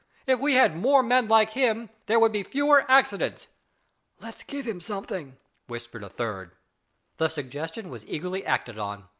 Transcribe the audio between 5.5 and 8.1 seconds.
whispered a third. The suggestion was